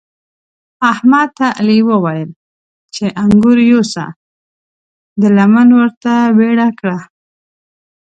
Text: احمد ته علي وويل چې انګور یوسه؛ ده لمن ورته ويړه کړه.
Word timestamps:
احمد 0.91 1.27
ته 1.37 1.47
علي 1.59 1.79
وويل 1.89 2.29
چې 2.95 3.05
انګور 3.23 3.57
یوسه؛ 3.71 4.05
ده 5.19 5.27
لمن 5.37 5.69
ورته 5.79 6.13
ويړه 6.37 6.69
کړه. 6.79 6.97